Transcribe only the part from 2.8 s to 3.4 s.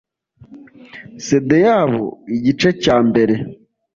cya mbere